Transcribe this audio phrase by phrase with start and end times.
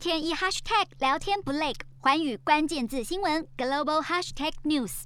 [0.00, 5.02] 天一 hashtag 聊天不累，寰宇关键字新闻 global hashtag news。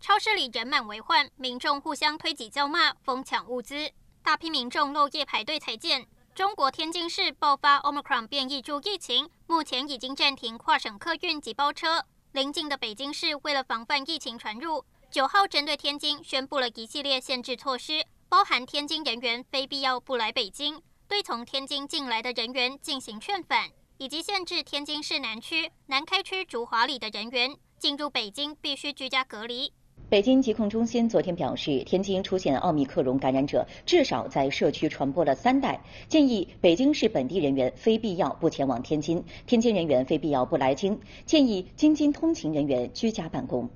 [0.00, 3.92] 超市里人满为患，民众互相推挤叫骂，疯抢物资，
[4.24, 6.04] 大批民众漏夜排队采件。
[6.34, 12.04] 中国天津市爆发 Omicron 变异株疫情，目前已经暂停跨省客运及包车。
[12.32, 20.82] 临近的北京市为了防范疫情传入，九号针对天津宣布了一系列限制措施，包含天津人员非必要不来北京。
[21.06, 29.72] 对从天津进来的人员进行劝返，以及限制天津市南区南开区竹华里的人员进入北京必须居家隔离。
[30.08, 43.68] 北京疾控中心昨天表示，天津出现奥密克戎感染者，至少在社区传播了三代，建议北京市本地人员非必要不前往天津，天津人员非必要不来京，建议京津通勤人员居家办公。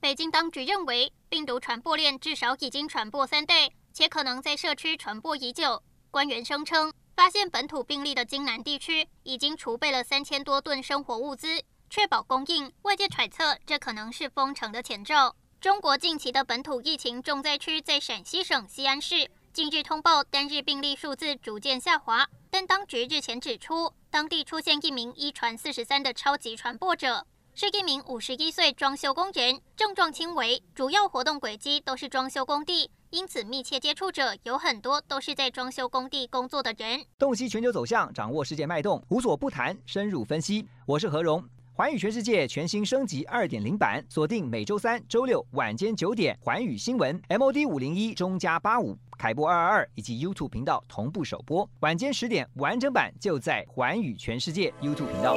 [0.00, 5.82] 北京当局认为，病毒传播链至少已经传播三代，且可能在社区传播已久。
[6.10, 12.72] 官员声称，发现本土病例的京南地区已经储备了三千多吨生活物资，确保供应。
[12.82, 15.36] 外界揣测，这可能是封城的前兆。
[15.60, 27.24] 中国近期的本土疫情重灾区在陕西省西安市，近日通报单日病例数字逐渐下滑，但当局日前指出，当地出现一名一传四十三的超级传播者。
[27.54, 37.04] 是一名五十一岁装修工人，症状轻微，主要活动轨迹都是装修工地，因此密切接触者有很多都是在装修工地工作的人。
[37.18, 40.64] 洞悉全球走向，掌握世界脉动，无所不谈，深入分析。
[40.86, 55.36] 我是何荣，环宇全世界全新升级二点零版，锁定每周三、周六晚间九点，环宇新闻 MOD 五零一中加八五凯播二二二以及 YouTube 频道同步首播，晚间十点完整版就在环宇全世界 YouTube 频道。